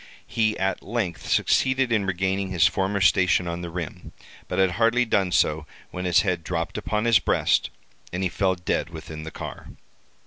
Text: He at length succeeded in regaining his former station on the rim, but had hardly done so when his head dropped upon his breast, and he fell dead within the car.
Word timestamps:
He 0.25 0.57
at 0.57 0.81
length 0.81 1.29
succeeded 1.29 1.91
in 1.91 2.07
regaining 2.07 2.49
his 2.49 2.65
former 2.65 3.01
station 3.01 3.47
on 3.47 3.61
the 3.61 3.69
rim, 3.69 4.13
but 4.47 4.57
had 4.57 4.71
hardly 4.71 5.05
done 5.05 5.31
so 5.31 5.67
when 5.91 6.05
his 6.05 6.21
head 6.21 6.43
dropped 6.43 6.75
upon 6.75 7.05
his 7.05 7.19
breast, 7.19 7.69
and 8.11 8.23
he 8.23 8.27
fell 8.29 8.55
dead 8.55 8.89
within 8.89 9.25
the 9.25 9.29
car. 9.29 9.67